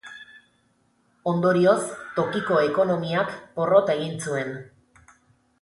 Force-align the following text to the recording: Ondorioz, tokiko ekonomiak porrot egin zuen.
Ondorioz, 1.31 1.83
tokiko 2.17 2.57
ekonomiak 2.71 3.37
porrot 3.61 3.93
egin 3.97 4.21
zuen. 4.27 4.55